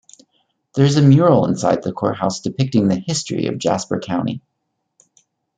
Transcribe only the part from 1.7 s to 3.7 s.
the courthouse depicting the history of